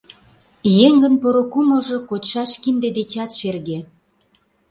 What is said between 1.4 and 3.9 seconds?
кумылжо кочшаш кинде дечат шерге.